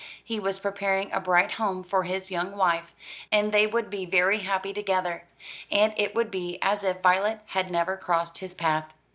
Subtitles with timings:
[0.23, 2.91] He was preparing a bright home for his young wife,
[3.31, 5.25] and they would be very happy together,
[5.69, 8.91] and it would be as if Violet had never crossed his path.